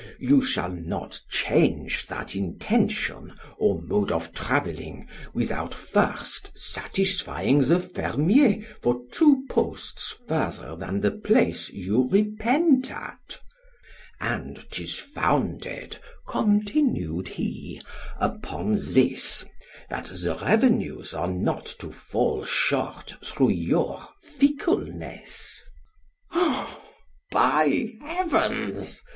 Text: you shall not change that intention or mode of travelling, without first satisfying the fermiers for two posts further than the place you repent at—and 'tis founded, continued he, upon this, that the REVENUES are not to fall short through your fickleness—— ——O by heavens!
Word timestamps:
you 0.17 0.41
shall 0.41 0.71
not 0.71 1.21
change 1.29 2.07
that 2.07 2.35
intention 2.35 3.31
or 3.59 3.79
mode 3.83 4.11
of 4.11 4.33
travelling, 4.33 5.07
without 5.31 5.75
first 5.75 6.57
satisfying 6.57 7.59
the 7.59 7.79
fermiers 7.79 8.65
for 8.81 9.03
two 9.11 9.43
posts 9.47 10.17
further 10.27 10.75
than 10.75 10.99
the 11.01 11.11
place 11.11 11.69
you 11.69 12.09
repent 12.09 12.89
at—and 12.89 14.65
'tis 14.71 14.97
founded, 14.97 15.99
continued 16.27 17.27
he, 17.27 17.79
upon 18.19 18.73
this, 18.73 19.45
that 19.87 20.05
the 20.05 20.33
REVENUES 20.41 21.13
are 21.13 21.27
not 21.31 21.67
to 21.77 21.91
fall 21.91 22.43
short 22.43 23.17
through 23.23 23.51
your 23.51 24.07
fickleness—— 24.39 25.61
——O 26.33 26.81
by 27.31 27.93
heavens! 28.03 29.03